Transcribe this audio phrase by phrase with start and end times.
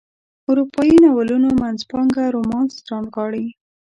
[0.49, 3.45] اروپایي ناولونو منځپانګه رومانس رانغاړي.